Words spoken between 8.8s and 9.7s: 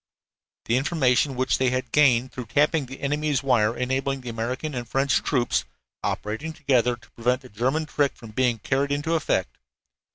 into effect.